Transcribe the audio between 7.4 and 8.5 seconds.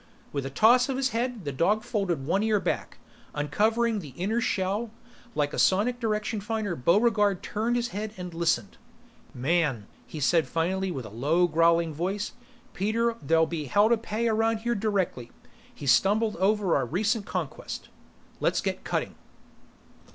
turned his head and